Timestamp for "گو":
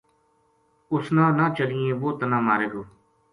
2.73-2.83